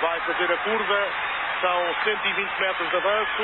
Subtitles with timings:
[0.00, 1.00] vai fazer a curva,
[1.60, 3.42] são 120 metros de avanço.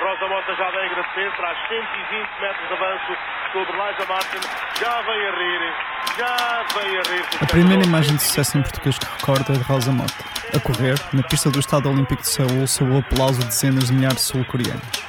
[0.00, 3.12] Rosa Mota já vem agradecer, traz 120 metros de avanço
[3.52, 4.38] sobre Liza Martin,
[4.78, 5.74] já vem a rir,
[6.16, 7.24] já vem a rir.
[7.42, 10.24] A primeira imagem de sucesso em português que recordo é de Rosa Mota,
[10.54, 13.94] a correr, na pista do Estado Olímpico de Seul, sob o aplauso de dezenas de
[13.94, 15.04] milhares de sul-coreanos.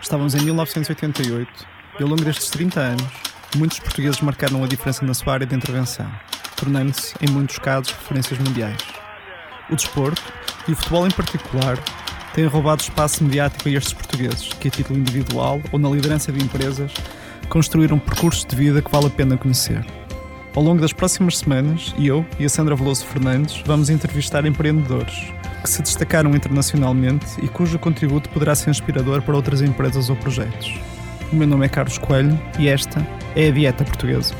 [0.00, 1.66] Estávamos em 1988
[1.98, 3.22] e ao longo destes 30 anos,
[3.56, 6.10] muitos portugueses marcaram a diferença na sua área de intervenção,
[6.56, 8.97] tornando-se, em muitos casos, referências mundiais.
[9.70, 10.22] O desporto,
[10.66, 11.78] e o futebol em particular,
[12.34, 16.42] têm roubado espaço mediático a estes portugueses, que a título individual ou na liderança de
[16.42, 16.92] empresas,
[17.48, 19.84] construíram percursos de vida que vale a pena conhecer.
[20.54, 25.68] Ao longo das próximas semanas, eu e a Sandra Veloso Fernandes vamos entrevistar empreendedores que
[25.68, 30.80] se destacaram internacionalmente e cujo contributo poderá ser inspirador para outras empresas ou projetos.
[31.32, 33.06] O meu nome é Carlos Coelho e esta
[33.36, 34.34] é a Dieta Portuguesa.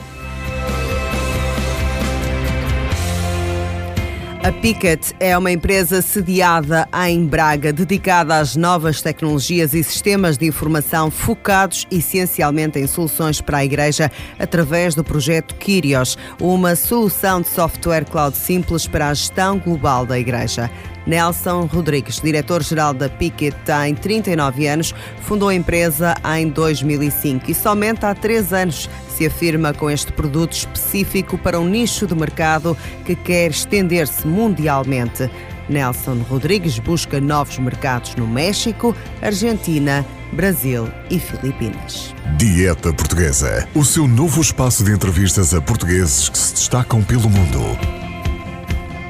[4.48, 10.47] A Picket é uma empresa sediada em Braga, dedicada às novas tecnologias e sistemas de
[10.47, 17.48] informação focados essencialmente em soluções para a Igreja através do projeto Kyrios, uma solução de
[17.48, 20.70] software cloud simples para a gestão global da Igreja.
[21.09, 28.05] Nelson Rodrigues, diretor-geral da Picket, tem 39 anos, fundou a empresa em 2005 e somente
[28.05, 33.17] há três anos se afirma com este produto específico para um nicho de mercado que
[33.17, 35.31] quer estender-se mundialmente.
[35.67, 42.15] Nelson Rodrigues busca novos mercados no México, Argentina, Brasil e Filipinas.
[42.37, 47.61] Dieta Portuguesa, o seu novo espaço de entrevistas a portugueses que se destacam pelo mundo.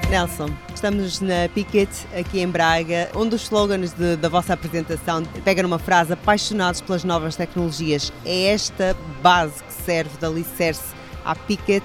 [0.08, 3.10] Nelson, estamos na Picket, aqui em Braga.
[3.12, 8.12] Um dos slogans de, da vossa apresentação pega numa frase: apaixonados pelas novas tecnologias.
[8.24, 11.82] É esta base que serve de alicerce à Picket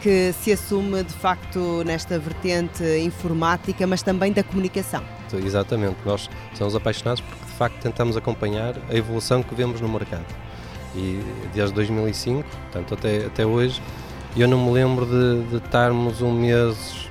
[0.00, 5.04] que se assume de facto nesta vertente informática, mas também da comunicação.
[5.34, 10.24] Exatamente, nós somos apaixonados porque de facto tentamos acompanhar a evolução que vemos no mercado.
[10.96, 13.82] E desde 2005, portanto até, até hoje,
[14.36, 17.08] eu não me lembro de, de estarmos um mês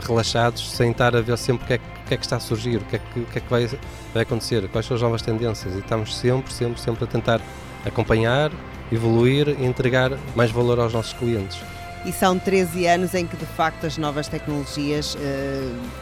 [0.00, 2.40] relaxados sem estar a ver sempre o que é, o que, é que está a
[2.40, 3.66] surgir, o que é que, que, é que vai,
[4.12, 7.40] vai acontecer, quais são as novas tendências e estamos sempre, sempre, sempre a tentar
[7.84, 8.50] acompanhar,
[8.90, 11.58] evoluir e entregar mais valor aos nossos clientes.
[12.04, 15.18] E são 13 anos em que de facto as novas tecnologias uh,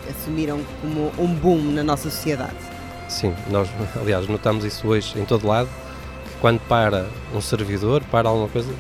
[0.09, 2.57] assumiram como um boom na nossa sociedade.
[3.09, 3.69] Sim, nós
[4.01, 5.69] aliás notamos isso hoje em todo lado,
[6.25, 8.73] que quando para um servidor, para alguma coisa,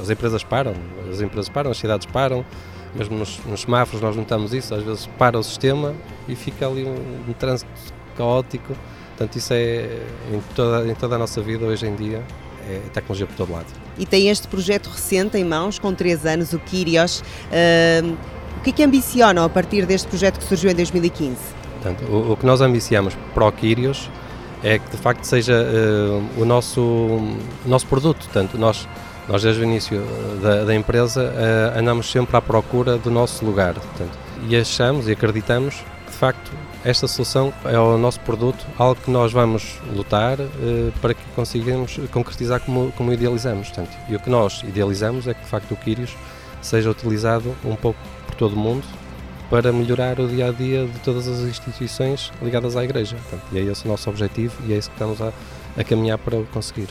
[0.00, 0.74] as empresas param,
[1.10, 2.44] as empresas param, as cidades param,
[2.94, 5.94] mesmo nos, nos semáforos nós notamos isso, às vezes para o sistema
[6.28, 7.70] e fica ali um, um trânsito
[8.16, 8.74] caótico.
[9.10, 10.00] Portanto, isso é
[10.32, 12.22] em toda, em toda a nossa vida hoje em dia,
[12.68, 13.66] é tecnologia por todo lado.
[13.98, 17.20] E tem este projeto recente em mãos, com 3 anos, o Kyrios.
[17.20, 18.16] Uh,
[18.58, 21.36] o que é que ambicionam a partir deste projeto que surgiu em 2015?
[21.80, 24.10] Portanto, o, o que nós ambiciamos para o Kyrios
[24.62, 28.24] é que de facto seja uh, o, nosso, o nosso produto.
[28.24, 28.86] Portanto, nós
[29.30, 30.02] nós, desde o início
[30.42, 33.74] da, da empresa, uh, andamos sempre à procura do nosso lugar.
[33.74, 34.18] Portanto,
[34.48, 36.50] e achamos e acreditamos que, de facto,
[36.84, 42.00] esta solução é o nosso produto, algo que nós vamos lutar uh, para que consigamos
[42.10, 43.68] concretizar como, como idealizamos.
[43.68, 46.16] Portanto, e o que nós idealizamos é que, de facto, o Quírios
[46.60, 48.84] seja utilizado um pouco por todo o mundo
[49.48, 53.16] para melhorar o dia a dia de todas as instituições ligadas à Igreja.
[53.16, 55.32] Portanto, e é esse o nosso objetivo e é isso que estamos a,
[55.76, 56.88] a caminhar para conseguir.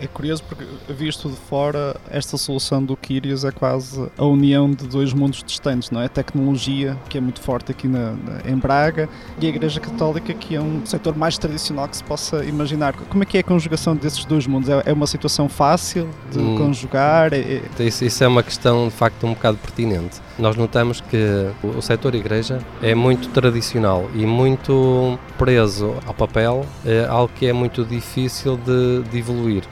[0.00, 4.86] É curioso porque, visto de fora, esta solução do Kyrios é quase a união de
[4.86, 6.06] dois mundos distantes, não é?
[6.06, 9.08] A tecnologia, que é muito forte aqui na, na, em Braga,
[9.40, 12.92] e a Igreja Católica, que é um setor mais tradicional que se possa imaginar.
[12.92, 14.68] Como é que é a conjugação desses dois mundos?
[14.68, 16.56] É, é uma situação fácil de hum.
[16.56, 17.32] conjugar?
[17.32, 17.82] É, é...
[17.82, 20.20] Isso, isso é uma questão, de facto, um bocado pertinente.
[20.42, 27.06] Nós notamos que o setor igreja é muito tradicional e muito preso ao papel, é
[27.08, 29.62] algo que é muito difícil de, de evoluir.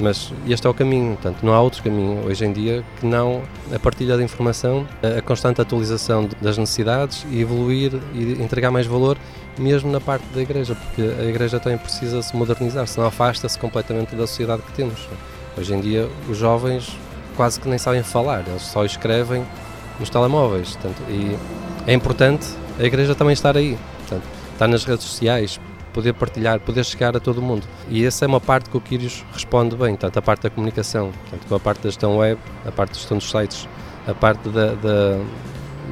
[0.00, 3.40] Mas este é o caminho, portanto, não há outro caminho hoje em dia que não
[3.72, 4.84] a partilha de informação,
[5.16, 9.16] a constante atualização das necessidades e evoluir e entregar mais valor,
[9.56, 14.16] mesmo na parte da igreja, porque a igreja também precisa se modernizar, senão afasta-se completamente
[14.16, 15.08] da sociedade que temos.
[15.56, 16.98] Hoje em dia, os jovens
[17.36, 19.44] quase que nem sabem falar, eles só escrevem
[19.98, 20.76] nos telemóveis.
[20.76, 21.36] Portanto, e
[21.86, 22.46] é importante
[22.78, 25.60] a igreja também estar aí, portanto, estar nas redes sociais,
[25.92, 27.66] poder partilhar, poder chegar a todo mundo.
[27.88, 31.10] E essa é uma parte que o Quirios responde bem, tanto a parte da comunicação,
[31.30, 33.66] tanto com a parte da gestão web, a parte da gestão dos sites,
[34.06, 35.18] a parte da, da,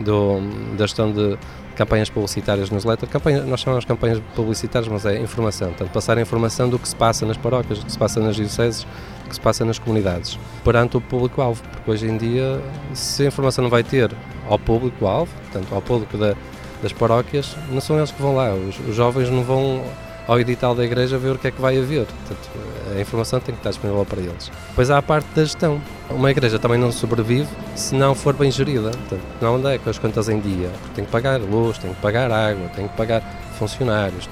[0.04, 0.40] do,
[0.76, 1.38] da gestão de
[1.74, 3.08] campanhas publicitárias newsletter.
[3.08, 5.68] Campanha, nós chamamos campanhas publicitárias, mas é informação.
[5.68, 8.36] Portanto, passar a informação do que se passa nas paróquias, do que se passa nas
[8.36, 8.86] dioceses,
[9.34, 11.62] que se passa nas comunidades, perante o público-alvo.
[11.72, 12.60] Porque hoje em dia,
[12.94, 14.10] se a informação não vai ter
[14.48, 16.34] ao público-alvo, portanto, ao público da,
[16.82, 18.54] das paróquias, não são eles que vão lá.
[18.54, 19.82] Os, os jovens não vão
[20.26, 22.06] ao edital da igreja ver o que é que vai haver.
[22.06, 22.50] Portanto,
[22.96, 24.50] a informação tem que estar disponível para eles.
[24.68, 25.80] Depois há a parte da gestão.
[26.08, 28.90] Uma igreja também não sobrevive se não for bem gerida.
[28.90, 30.70] Portanto, não anda com as contas em dia.
[30.94, 33.22] Tem que pagar luz, tem que pagar água, tem que pagar
[33.58, 34.28] funcionários,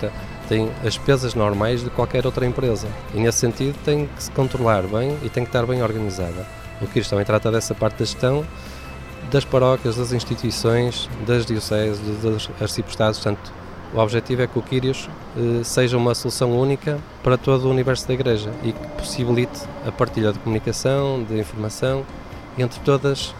[0.52, 2.86] tem as despesas normais de qualquer outra empresa.
[3.14, 6.46] E nesse sentido tem que se controlar bem e tem que estar bem organizada.
[6.78, 8.44] O Cristo também trata dessa parte da gestão
[9.30, 13.50] das paróquias, das instituições, das dioceses, dos arciprestados, portanto,
[13.94, 15.08] o objetivo é que o Quírios
[15.38, 19.92] eh, seja uma solução única para todo o universo da Igreja e que possibilite a
[19.92, 22.04] partilha de comunicação, de informação
[22.58, 23.34] entre todas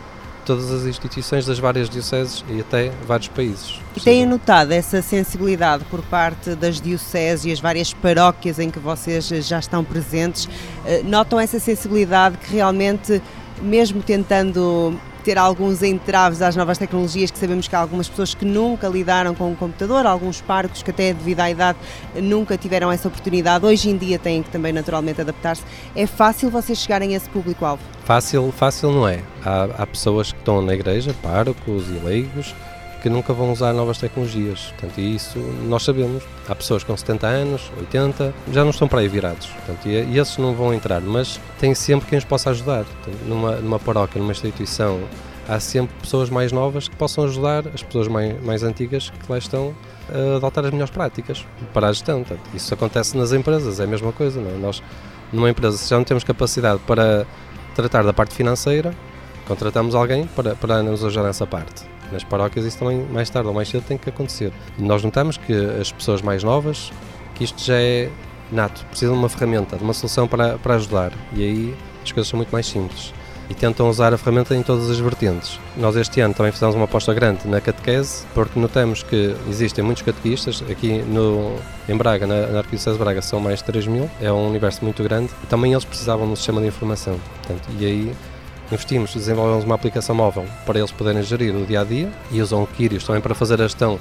[0.44, 3.80] todas as instituições das várias dioceses e até vários países.
[3.96, 8.78] E têm notado essa sensibilidade por parte das dioceses e as várias paróquias em que
[8.78, 10.48] vocês já estão presentes?
[10.84, 13.22] Eh, notam essa sensibilidade que realmente,
[13.60, 18.44] mesmo tentando ter alguns entraves às novas tecnologias, que sabemos que há algumas pessoas que
[18.44, 21.78] nunca lidaram com o computador, alguns parcos que até devido à idade
[22.14, 25.62] nunca tiveram essa oportunidade, hoje em dia têm que também naturalmente adaptar-se.
[25.94, 27.82] É fácil vocês chegarem a esse público-alvo?
[28.04, 29.20] Fácil, fácil não é.
[29.44, 32.54] Há, há pessoas que estão na igreja, párocos e leigos,
[33.02, 34.72] que nunca vão usar novas tecnologias.
[34.78, 36.22] Portanto, isso nós sabemos.
[36.48, 39.48] Há pessoas com 70 anos, 80, já não estão para aí virados.
[39.48, 42.84] Portanto, e, e esses não vão entrar, mas tem sempre quem os possa ajudar.
[42.84, 45.00] Portanto, numa, numa paróquia, numa instituição,
[45.48, 49.36] há sempre pessoas mais novas que possam ajudar as pessoas mais, mais antigas que lá
[49.36, 49.74] estão
[50.08, 51.44] a adotar as melhores práticas
[51.74, 52.22] para a gestão.
[52.22, 54.40] Portanto, isso acontece nas empresas, é a mesma coisa.
[54.40, 54.54] Não é?
[54.54, 54.80] Nós,
[55.32, 57.26] numa empresa, se já não temos capacidade para
[57.74, 58.94] tratar da parte financeira,
[59.48, 61.91] contratamos alguém para, para nos ajudar nessa parte.
[62.12, 64.52] Nas paróquias isso também mais tarde ou mais cedo tem que acontecer.
[64.78, 66.92] Nós notamos que as pessoas mais novas,
[67.34, 68.10] que isto já é
[68.50, 71.12] nato, precisam de uma ferramenta, de uma solução para, para ajudar.
[71.34, 73.12] E aí as coisas são muito mais simples.
[73.50, 75.58] E tentam usar a ferramenta em todas as vertentes.
[75.76, 80.02] Nós este ano também fizemos uma aposta grande na catequese, porque notamos que existem muitos
[80.02, 80.62] catequistas.
[80.70, 81.56] Aqui no,
[81.88, 84.08] em Braga, na, na Arquidiocese de Braga, são mais de 3 mil.
[84.20, 85.30] É um universo muito grande.
[85.42, 87.18] E também eles precisavam de um sistema de informação.
[87.42, 88.12] Portanto, e aí
[88.72, 92.62] investimos, desenvolvemos uma aplicação móvel para eles poderem gerir o dia a dia e usam
[92.62, 93.98] o Kyrios também para fazer a gestão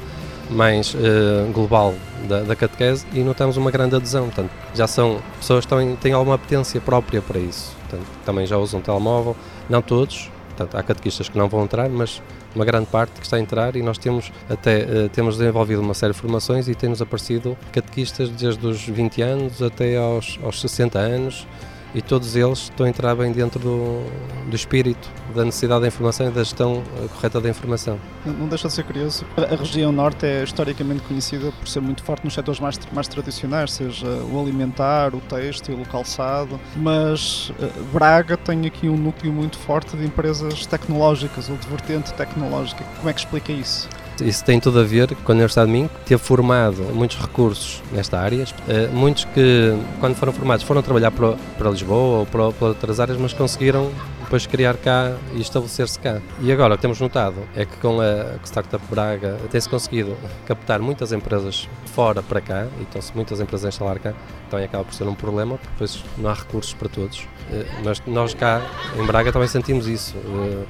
[0.50, 1.94] mais uh, global
[2.28, 4.26] da, da catequese e notamos uma grande adesão.
[4.26, 7.76] Portanto, já são pessoas que têm, têm alguma apetência própria para isso.
[7.82, 9.36] Portanto, também já usam telemóvel,
[9.70, 12.22] não todos, portanto, há catequistas que não vão entrar, mas
[12.54, 15.94] uma grande parte que está a entrar e nós temos até uh, temos desenvolvido uma
[15.94, 21.00] série de formações e temos aparecido catequistas desde os 20 anos até aos, aos 60
[21.00, 21.48] anos
[21.94, 24.04] e todos eles estão a entrar bem dentro do,
[24.50, 27.98] do espírito da necessidade da informação e da gestão eh, correta da informação.
[28.26, 29.26] Não deixa de ser curioso.
[29.38, 33.72] A região norte é historicamente conhecida por ser muito forte nos setores mais, mais tradicionais,
[33.74, 39.58] seja o alimentar, o têxtil, o calçado, mas eh, Braga tem aqui um núcleo muito
[39.58, 42.84] forte de empresas tecnológicas ou de vertente tecnológica.
[42.98, 43.88] Como é que explica isso?
[44.22, 48.20] Isso tem tudo a ver com a Universidade de Minho, ter formado muitos recursos nesta
[48.20, 48.46] área.
[48.68, 53.00] Eh, muitos que, quando foram formados, foram trabalhar para, para Lisboa ou para, para outras
[53.00, 53.92] áreas, mas conseguiram
[54.32, 56.22] depois criar cá e estabelecer-se cá.
[56.40, 60.16] E agora o que temos notado é que com a Startup Braga tem-se conseguido
[60.46, 64.14] captar muitas empresas fora para cá e estão-se muitas empresas a instalar cá,
[64.48, 67.28] então acaba por ser um problema, porque depois não há recursos para todos.
[67.52, 68.62] Eh, mas nós cá
[68.98, 70.64] em Braga também sentimos isso eh,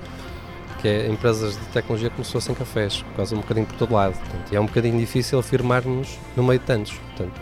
[0.81, 4.17] que é empresas de tecnologia como se fossem cafés, quase um bocadinho por todo lado.
[4.17, 6.93] Portanto, é um bocadinho difícil afirmarmos no meio de tantos.
[6.93, 7.39] Portanto,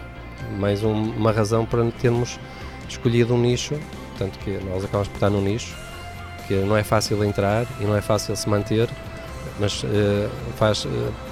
[0.57, 2.39] mais um, uma razão para termos
[2.87, 3.79] escolhido um nicho,
[4.09, 5.75] portanto, que nós acabamos por estar num nicho,
[6.47, 8.89] que não é fácil entrar e não é fácil se manter,
[9.59, 9.87] mas uh,
[10.57, 10.89] faz uh,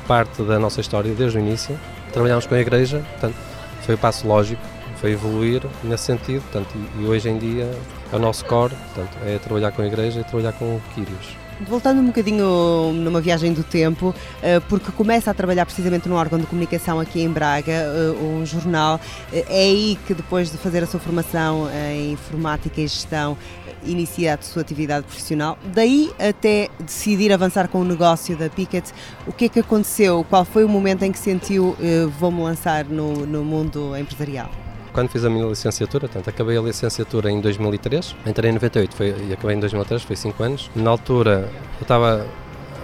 [0.07, 1.77] parte da nossa história desde o início.
[2.13, 3.35] Trabalhamos com a igreja, portanto,
[3.81, 4.61] foi o passo lógico,
[4.97, 7.69] foi evoluir nesse sentido, portanto, e, e hoje em dia
[8.11, 11.46] é o nosso core, portanto, é trabalhar com a igreja e trabalhar com o Quírios.
[11.61, 16.37] Voltando um bocadinho numa viagem do tempo, eh, porque começa a trabalhar precisamente no órgão
[16.37, 18.99] de comunicação aqui em Braga, eh, um jornal.
[19.33, 23.35] Eh, é aí que depois de fazer a sua formação em informática e gestão,
[23.83, 25.57] inicia a sua atividade profissional.
[25.73, 28.85] Daí até decidir avançar com o negócio da Picket,
[29.25, 30.23] o que é que aconteceu?
[30.29, 31.75] Qual foi o momento em que sentiu
[32.19, 34.66] vou-me lançar no, no mundo empresarial?
[34.97, 39.15] Quando fiz a minha licenciatura, portanto, acabei a licenciatura em 2003, entrei em 98 foi,
[39.29, 40.71] e acabei em 2003, foi 5 anos.
[40.75, 42.25] Na altura eu estava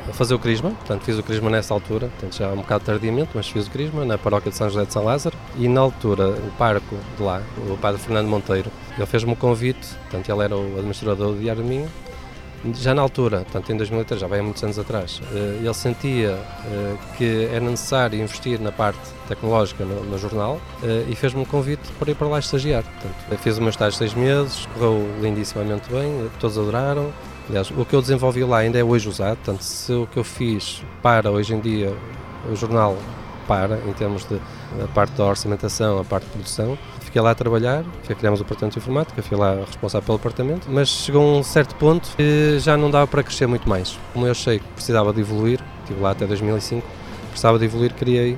[0.08, 3.32] a fazer o Crisma, portanto fiz o Crisma nessa altura, portanto já um bocado tardiamente,
[3.34, 6.29] mas fiz o Crisma na paróquia de São José de São Lázaro e na altura
[6.29, 10.55] o parco de lá, o padre Fernando Monteiro, ele fez-me o convite, portanto ele era
[10.55, 11.89] o administrador do Diário Minho
[12.74, 16.29] já na altura, portanto em 2003, já vai há muitos anos atrás, eh, ele sentia
[16.65, 21.46] eh, que era necessário investir na parte tecnológica no, no jornal eh, e fez-me um
[21.46, 22.84] convite para ir para lá estagiar.
[22.84, 27.12] Portanto, fiz o meu estágio seis meses, correu lindissimamente bem, todos adoraram.
[27.50, 30.24] Aliás, o que eu desenvolvi lá ainda é hoje usado, portanto, se o que eu
[30.24, 31.93] fiz para hoje em dia
[32.50, 32.98] o jornal
[33.46, 34.39] para, em termos de
[34.82, 36.77] a parte da orçamentação, a parte de produção.
[37.13, 37.86] Fiquei lá a trabalhar,
[38.17, 42.10] criámos o departamento de informática, fui lá responsável pelo departamento, mas chegou um certo ponto
[42.17, 44.00] que já não dava para crescer muito mais.
[44.13, 46.84] Como eu achei que precisava de evoluir, estive lá até 2005,
[47.29, 48.36] precisava de evoluir, criei,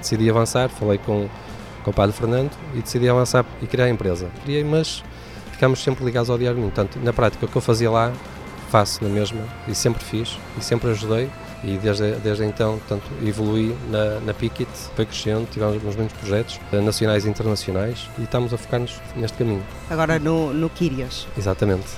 [0.00, 1.28] decidi avançar, falei com,
[1.84, 4.28] com o padre Fernando e decidi avançar e criar a empresa.
[4.42, 5.04] Criei, mas
[5.52, 6.60] ficámos sempre ligados ao diário.
[6.60, 8.12] Portanto, na prática, o que eu fazia lá,
[8.72, 11.30] faço na mesma e sempre fiz e sempre ajudei
[11.66, 16.80] e desde, desde então portanto, evolui na, na Piquet, foi crescendo, tivemos muitos projetos eh,
[16.80, 19.64] nacionais e internacionais e estamos a focar-nos neste caminho.
[19.90, 21.26] Agora no, no Kyrios.
[21.36, 21.88] Exatamente.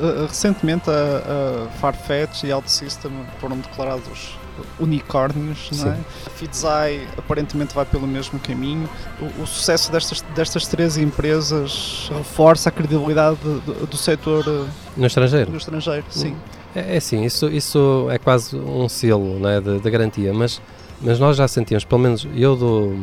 [0.00, 4.36] Uh, recentemente a, a Farfetch e OutSystem foram declarados
[4.78, 5.98] unicórnios, não é?
[6.26, 8.88] A Fidzai aparentemente vai pelo mesmo caminho.
[9.20, 14.66] O, o, sucesso destas, destas três empresas reforça a credibilidade do, do setor
[14.96, 15.50] no estrangeiro.
[15.50, 16.36] No estrangeiro, sim.
[16.74, 20.60] É, é sim, isso, isso é quase um selo né, de, de garantia, mas
[21.04, 22.94] mas nós já sentimos, pelo menos eu do,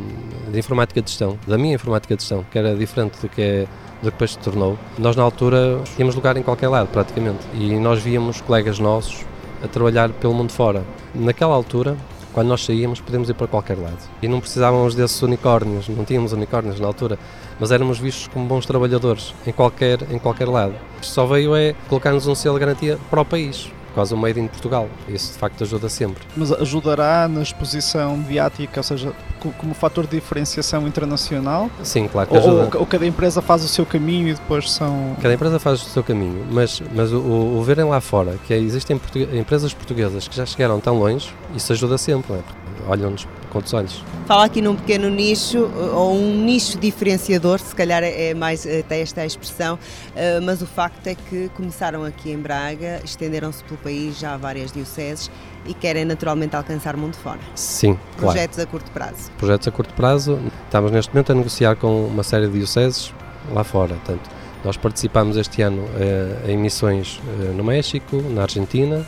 [0.49, 3.67] de informática de gestão, da minha informática de gestão, que era diferente do que, é,
[4.01, 7.77] do que depois se tornou, nós na altura tínhamos lugar em qualquer lado praticamente e
[7.77, 9.25] nós víamos colegas nossos
[9.63, 10.83] a trabalhar pelo mundo fora.
[11.13, 11.97] Naquela altura,
[12.33, 13.97] quando nós saíamos, podíamos ir para qualquer lado.
[14.21, 17.17] E não precisávamos desses unicórnios, não tínhamos unicórnios na altura,
[17.59, 20.75] mas éramos vistos como bons trabalhadores em qualquer, em qualquer lado.
[21.01, 24.47] Só veio é colocar-nos um selo de garantia para o país, quase o made in
[24.47, 24.87] Portugal.
[25.07, 26.23] Isso de facto ajuda sempre.
[26.35, 29.13] Mas ajudará na exposição mediática, ou seja,
[29.57, 31.69] como fator de diferenciação internacional?
[31.83, 32.69] Sim, claro que ajuda.
[32.73, 35.15] Ou, ou, cada empresa faz o seu caminho e depois são.
[35.21, 38.97] Cada empresa faz o seu caminho, mas, mas o, o verem lá fora que existem
[38.97, 42.43] portu empresas portuguesas que já chegaram tão longe, isso ajuda sempre, não é?
[42.87, 44.03] olham-nos com outros olhos.
[44.25, 45.59] Fala aqui num pequeno nicho,
[45.93, 49.77] ou um nicho diferenciador, se calhar é mais até esta expressão,
[50.15, 54.37] eh, mas o facto é que começaram aqui em Braga, estenderam-se pelo país já há
[54.37, 55.31] várias dioceses
[55.65, 57.39] e querem naturalmente alcançar o mundo fora.
[57.55, 58.33] Sim, claro.
[58.33, 59.31] Projetos a curto prazo.
[59.37, 60.39] Projetos a curto prazo.
[60.65, 63.13] Estamos neste momento a negociar com uma série de dioceses
[63.51, 63.95] lá fora.
[63.95, 64.29] Portanto,
[64.63, 69.05] nós participamos este ano eh, em missões eh, no México, na Argentina,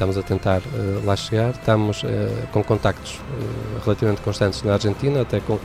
[0.00, 1.50] estamos a tentar uh, lá chegar.
[1.50, 2.06] Estamos uh,
[2.52, 5.58] com contactos uh, relativamente constantes na Argentina, até com,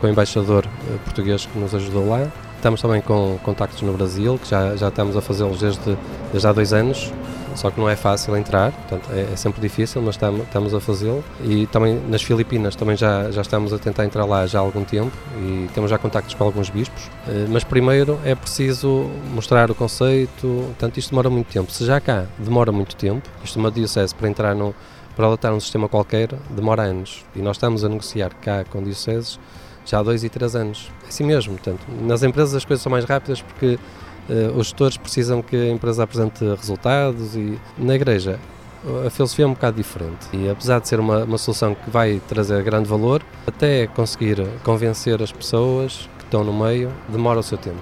[0.00, 0.66] com o embaixador
[1.04, 2.26] português que nos ajudou lá.
[2.56, 5.98] Estamos também com contactos no Brasil, que já, já estamos a fazê-los desde,
[6.32, 7.12] desde há dois anos
[7.54, 11.24] só que não é fácil entrar, portanto é, é sempre difícil, mas estamos, a fazê-lo.
[11.42, 14.84] E também nas Filipinas também já, já estamos a tentar entrar lá já há algum
[14.84, 17.10] tempo e temos já contactos com alguns bispos.
[17.28, 21.70] Eh, mas primeiro é preciso mostrar o conceito, portanto isto demora muito tempo.
[21.70, 24.74] Se já cá demora muito tempo, isto é uma diocese para entrar no,
[25.16, 29.38] para adotar um sistema qualquer demora anos e nós estamos a negociar cá com dioceses
[29.86, 30.90] já há dois e três anos.
[31.04, 33.78] É assim mesmo, portanto, nas empresas as coisas são mais rápidas porque
[34.56, 38.38] os gestores precisam que a empresa apresente resultados e na igreja
[39.06, 42.20] a filosofia é um bocado diferente e apesar de ser uma, uma solução que vai
[42.28, 47.56] trazer grande valor, até conseguir convencer as pessoas que estão no meio demora o seu
[47.56, 47.80] tempo.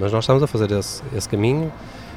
[0.00, 1.72] Mas nós estamos a fazer esse, esse caminho,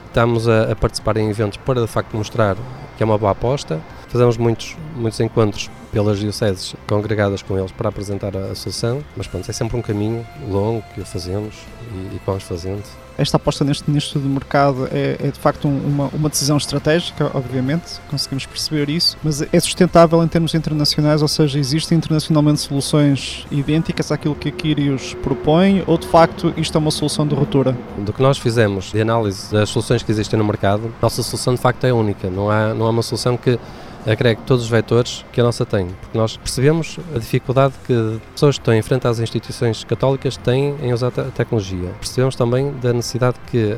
[0.07, 2.55] estamos a, a participar em eventos para de facto mostrar
[2.97, 3.79] que é uma boa aposta.
[4.09, 9.25] Fazemos muitos, muitos encontros pelas dioceses congregadas com eles para apresentar a, a solução, mas
[9.27, 11.55] pronto, é sempre um caminho longo que fazemos
[11.93, 12.83] e, e que vamos fazendo
[13.19, 17.99] esta aposta neste nicho de mercado é, é de facto uma, uma, decisão estratégica, obviamente,
[18.09, 24.11] conseguimos perceber isso, mas é sustentável em termos internacionais, ou seja, existem internacionalmente soluções idênticas
[24.11, 27.75] àquilo que a Kyrios propõe, ou de facto isto é uma solução de ruptura?
[27.97, 31.61] Do que nós fizemos de análise das soluções que existem no mercado, nossa solução de
[31.61, 33.59] facto é única, não há, não há uma solução que
[34.05, 38.55] agrega todos os vetores que a nossa tem, porque nós percebemos a dificuldade que pessoas
[38.55, 41.89] que estão em frente às instituições católicas têm em usar a tecnologia.
[41.99, 43.08] Percebemos também da necessidade
[43.47, 43.77] que uh,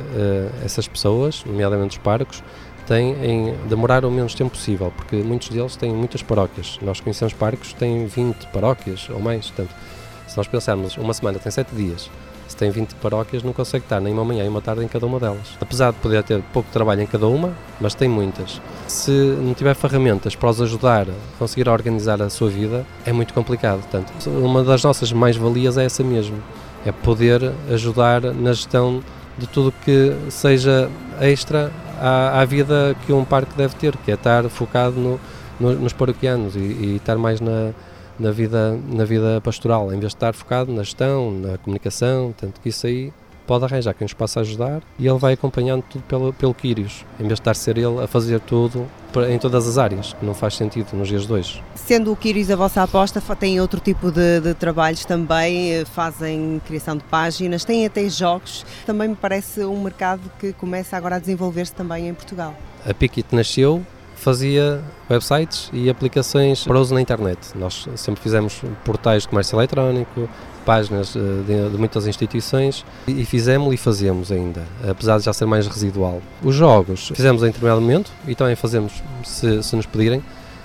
[0.64, 2.42] essas pessoas, nomeadamente os párocos,
[2.86, 6.78] têm em demorar o menos tempo possível, porque muitos deles têm muitas paróquias.
[6.82, 9.74] Nós conhecemos párocos que têm 20 paróquias ou mais, portanto,
[10.26, 12.10] se nós pensarmos, uma semana tem 7 dias,
[12.48, 15.06] se tem 20 paróquias, não consegue estar nem uma manhã e uma tarde em cada
[15.06, 15.56] uma delas.
[15.60, 18.60] Apesar de poder ter pouco trabalho em cada uma, mas tem muitas.
[18.86, 23.32] Se não tiver ferramentas para os ajudar a conseguir organizar a sua vida, é muito
[23.32, 23.80] complicado.
[23.80, 26.36] Portanto, uma das nossas mais-valias é essa mesmo:
[26.84, 29.02] é poder ajudar na gestão
[29.38, 31.70] de tudo que seja extra
[32.00, 35.20] à, à vida que um parque deve ter, que é estar focado no,
[35.58, 37.72] no, nos paroquianos e, e estar mais na
[38.18, 42.60] na vida, na vida pastoral, em vez de estar focado na gestão, na comunicação, tanto
[42.60, 43.12] que isso aí
[43.46, 47.24] pode arranjar quem nos possa ajudar e ele vai acompanhando tudo pelo, pelo Quírios, em
[47.24, 48.86] vez de estar a ser ele a fazer tudo
[49.28, 51.62] em todas as áreas, que não faz sentido nos dias de hoje.
[51.74, 56.60] Sendo o Quírios a vossa aposta, têm outro tipo de, de, trabalhos também, eh, fazem
[56.66, 61.18] criação de páginas, têm até jogos, também me parece um mercado que começa agora a
[61.18, 62.54] desenvolver-se também em Portugal.
[62.86, 63.84] A Piquit nasceu
[64.22, 64.80] fazia
[65.10, 67.38] websites e aplicações para uso na internet.
[67.56, 70.28] Nós sempre fizemos portais de comércio eletrónico,
[70.64, 75.66] páginas de, de muitas instituições e, fizemos e fazemos ainda, apesar de já ser mais
[75.66, 76.22] residual.
[76.42, 78.92] Os jogos fizemos em determinado momento e também fazemos
[79.24, 80.22] se, se nos pedirem,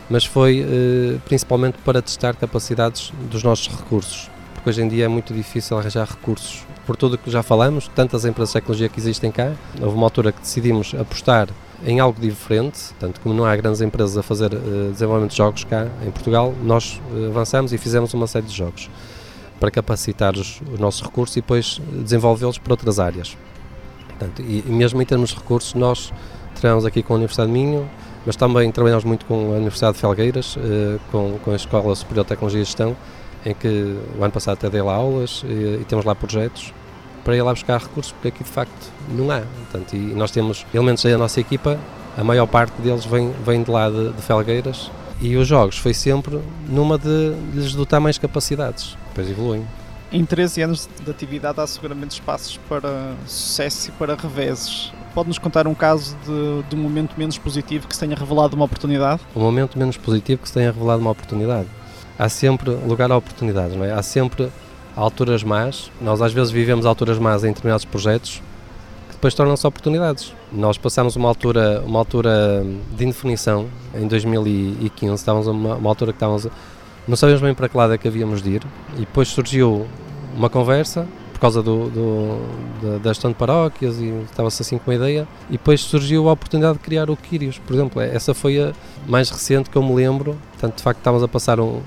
[0.10, 5.08] mas foi eh, principalmente para testar capacidades dos nossos recursos, porque hoje em dia é
[5.08, 6.66] muito difícil arranjar recursos.
[6.86, 9.52] Por tudo o que já falamos, tantas empresas de tecnologia que existem cá,
[9.82, 11.50] houve uma altura que decidimos apostar
[11.86, 15.64] em algo diferente, tanto como não há grandes empresas a fazer uh, desenvolvimento de jogos
[15.66, 18.90] cá em Portugal, nós uh, avançamos e fizemos uma série de jogos
[19.60, 23.38] para capacitar os, os nossos recursos e depois desenvolvê-los para outras áreas.
[24.08, 26.12] Portanto, e, e, mesmo em termos de recursos, nós
[26.56, 27.90] trabalhamos aqui com a Universidade de Minho,
[28.26, 32.26] mas também trabalhamos muito com a Universidade de Felgueiras, uh, com, com a Escola Superior
[32.26, 32.96] de Tecnologia e Gestão,
[33.46, 36.74] em que o ano passado até dei lá aulas e, e temos lá projetos
[37.24, 39.42] para ir lá buscar recursos, porque aqui de facto não há.
[39.42, 41.78] Portanto, e nós temos elementos da nossa equipa,
[42.18, 44.90] a maior parte deles vem, vem de lá de, de Felgueiras,
[45.22, 49.66] e os jogos foi sempre numa de, lhes dotar mais capacidades, depois evoluem.
[50.12, 54.92] Em 13 anos de atividade há seguramente espaços para sucesso e para reveses.
[55.14, 58.66] Pode-nos contar um caso de, de um momento menos positivo que se tenha revelado uma
[58.66, 59.22] oportunidade?
[59.36, 61.68] Um momento menos positivo que se tenha revelado uma oportunidade.
[62.18, 63.92] Há sempre lugar a oportunidades, não é?
[63.92, 64.50] Há sempre
[64.96, 65.92] alturas más.
[66.00, 68.42] Nós às vezes vivemos alturas más em determinados projetos
[69.18, 70.32] depois tornam-se oportunidades.
[70.52, 72.64] Nós passamos uma altura, uma altura
[72.96, 76.48] de indefinição em 2015, estávamos uma, uma altura que estávamos,
[77.08, 78.64] não sabíamos bem para que lado é que havíamos de ir
[78.96, 79.88] e depois surgiu
[80.36, 82.40] uma conversa por causa do, do,
[82.82, 86.34] da, da gestão de paróquias e estava-se assim com uma ideia e depois surgiu a
[86.34, 88.74] oportunidade de criar o Quírios, por exemplo, essa foi a
[89.08, 91.82] mais recente que eu me lembro, portanto de facto estávamos a passar um,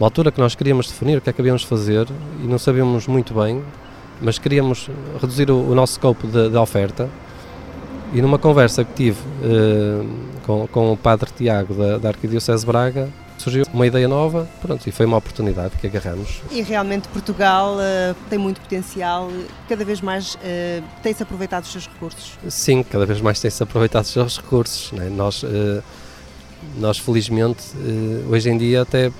[0.00, 2.08] uma altura que nós queríamos definir o que é que havíamos de fazer
[2.42, 3.62] e não sabíamos muito bem,
[4.22, 4.88] mas queríamos
[5.20, 7.08] reduzir o, o nosso scope de, de, oferta.
[8.12, 10.06] E numa conversa que tive uh,
[10.44, 13.08] com, com o padre Tiago da, da Arquidiocese Braga,
[13.42, 16.40] surgiu uma ideia nova, pronto, e foi uma oportunidade que agarramos.
[16.50, 19.30] E realmente Portugal uh, tem muito potencial,
[19.68, 20.38] cada vez mais uh,
[21.02, 22.38] tem-se aproveitado os seus recursos?
[22.48, 24.92] Sim, cada vez mais tem-se aproveitado os seus recursos.
[24.92, 25.08] Né?
[25.10, 25.82] Nós, uh,
[26.78, 27.64] nós, felizmente,
[28.30, 29.10] hoje em dia até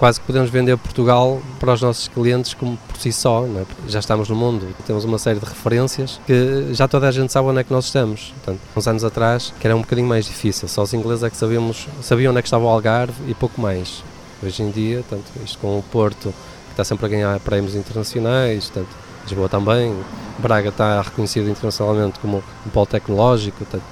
[0.00, 3.66] quase que podemos vender Portugal para os nossos clientes como por si só, é?
[3.86, 7.48] já estamos no mundo, temos uma série de referências que já toda a gente sabe
[7.48, 8.32] onde é que nós estamos.
[8.36, 11.36] Portanto, uns anos atrás, que era um bocadinho mais difícil, só os ingleses é que
[11.36, 14.02] sabíamos, sabiam onde é que estava o Algarve e pouco mais.
[14.42, 16.32] Hoje em dia, tanto isto com o Porto,
[16.64, 18.88] que está sempre a ganhar prémios internacionais, tanto
[19.24, 19.94] Lisboa também,
[20.38, 23.84] Braga está reconhecido internacionalmente como um polo tecnológico, tanto,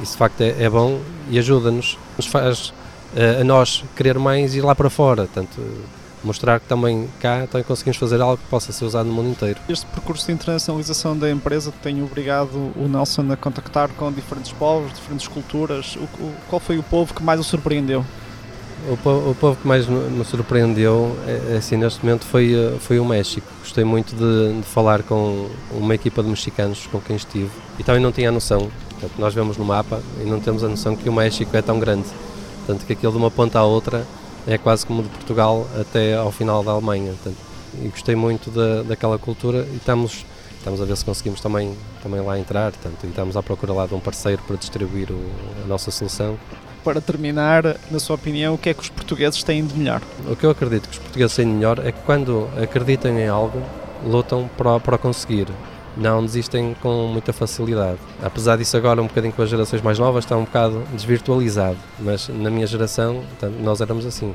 [0.00, 2.72] isso de facto é, é bom e ajuda-nos, nos faz
[3.40, 5.60] a nós querer mais ir lá para fora, tanto
[6.24, 9.58] mostrar que também cá também conseguimos fazer algo que possa ser usado no mundo inteiro.
[9.68, 14.92] Este percurso de internacionalização da empresa tem obrigado o Nelson a contactar com diferentes povos,
[14.92, 15.96] diferentes culturas.
[15.96, 18.04] O, o, qual foi o povo que mais o surpreendeu?
[18.88, 22.76] O povo, o povo que mais me surpreendeu, é, é, assim, neste momento, foi, eh,
[22.80, 23.46] foi o México.
[23.60, 28.02] Gostei muito de, de, falar com uma equipa de mexicanos com quem estive e também
[28.02, 28.68] não tinha a noção.
[28.90, 31.78] Portanto, nós vemos no mapa e não temos a noção que o México é tão
[31.78, 32.08] grande.
[32.64, 34.06] Portanto, que aquilo de uma ponta à outra
[34.46, 37.12] é quase como de Portugal até ao final da Alemanha.
[37.12, 37.36] Portanto,
[37.80, 40.24] e gostei muito da, daquela cultura e estamos,
[40.58, 42.72] estamos a ver se conseguimos também, também lá entrar.
[42.72, 45.20] Portanto, e estamos à procura lá de um parceiro para distribuir o,
[45.64, 46.38] a nossa solução.
[46.84, 50.02] Para terminar, na sua opinião, o que é que os portugueses têm de melhor?
[50.28, 53.28] O que eu acredito que os portugueses têm de melhor é que quando acreditam em
[53.28, 53.62] algo,
[54.04, 55.46] lutam para, para conseguir
[55.96, 57.98] não desistem com muita facilidade.
[58.22, 62.28] Apesar disso agora um bocadinho com as gerações mais novas está um bocado desvirtualizado, mas
[62.28, 63.22] na minha geração
[63.60, 64.34] nós éramos assim,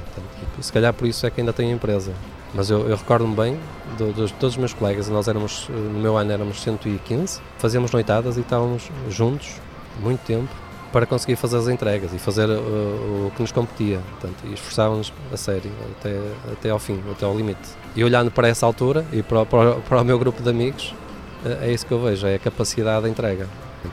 [0.62, 2.12] se calhar por isso é que ainda tenho empresa.
[2.54, 3.60] Mas eu, eu recordo-me bem
[3.98, 8.38] de, de, todos os meus colegas, nós éramos, no meu ano éramos 115, fazíamos noitadas
[8.38, 9.60] e estávamos juntos
[10.02, 10.50] muito tempo
[10.92, 14.00] para conseguir fazer as entregas e fazer uh, o que nos competia.
[14.12, 16.18] Portanto, e esforçávamos a sério até,
[16.52, 17.70] até ao fim, até ao limite.
[17.96, 20.96] E olhando para essa altura e para, para, para o meu grupo de amigos,
[21.46, 23.48] é isso que eu vejo, é a capacidade de entrega.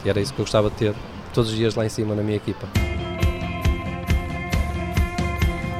[0.04, 0.94] E era isso que eu gostava de ter
[1.32, 2.66] todos os dias lá em cima na minha equipa.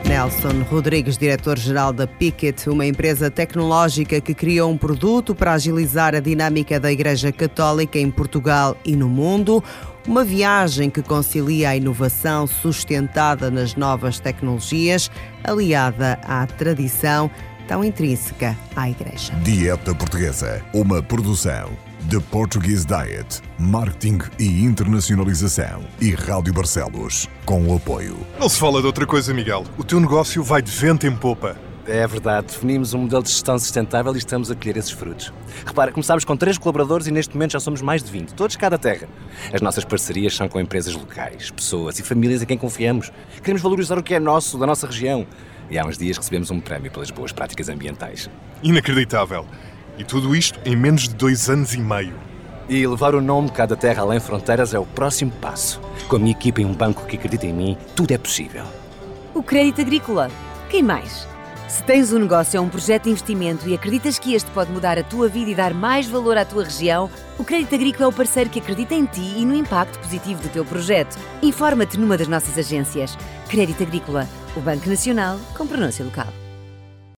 [0.06, 6.20] Nelson Rodrigues, diretor-geral da Picket, uma empresa tecnológica que criou um produto para agilizar a
[6.20, 9.64] dinâmica da Igreja Católica em Portugal e no mundo.
[10.06, 15.10] Uma viagem que concilia a inovação sustentada nas novas tecnologias,
[15.42, 17.30] aliada à tradição
[17.66, 19.32] tão intrínseca à Igreja.
[19.42, 21.70] Dieta Portuguesa, uma produção
[22.02, 28.16] de Portuguese Diet, Marketing e Internacionalização e Rádio Barcelos, com o apoio.
[28.38, 29.64] Não se fala de outra coisa, Miguel.
[29.78, 31.56] O teu negócio vai de vento em popa.
[31.86, 35.30] É verdade, definimos um modelo de gestão sustentável e estamos a colher esses frutos.
[35.66, 38.78] Repara, começámos com três colaboradores e neste momento já somos mais de 20, todos cada
[38.78, 39.06] terra.
[39.52, 43.12] As nossas parcerias são com empresas locais, pessoas e famílias em quem confiamos.
[43.42, 45.26] Queremos valorizar o que é nosso, da nossa região.
[45.70, 48.30] E há uns dias recebemos um prémio pelas boas práticas ambientais.
[48.62, 49.44] Inacreditável.
[49.98, 52.14] E tudo isto em menos de dois anos e meio.
[52.66, 55.82] E levar o nome Cada Terra Além Fronteiras é o próximo passo.
[56.08, 58.64] Com a minha equipa e um banco que acredita em mim, tudo é possível.
[59.34, 60.30] O crédito agrícola.
[60.70, 61.33] Quem mais?
[61.74, 64.96] Se tens um negócio ou um projeto de investimento e acreditas que este pode mudar
[64.96, 68.12] a tua vida e dar mais valor à tua região, o Crédito Agrícola é o
[68.12, 71.18] parceiro que acredita em ti e no impacto positivo do teu projeto.
[71.42, 73.18] Informa-te numa das nossas agências.
[73.48, 76.43] Crédito Agrícola, o Banco Nacional com pronúncia local.